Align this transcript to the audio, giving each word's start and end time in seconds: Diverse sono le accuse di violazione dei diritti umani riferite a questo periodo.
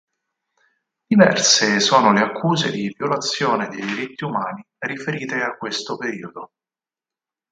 Diverse 1.05 1.79
sono 1.79 2.11
le 2.11 2.21
accuse 2.21 2.71
di 2.71 2.91
violazione 2.97 3.67
dei 3.67 3.85
diritti 3.85 4.23
umani 4.23 4.65
riferite 4.79 5.35
a 5.43 5.55
questo 5.55 5.95
periodo. 5.95 6.53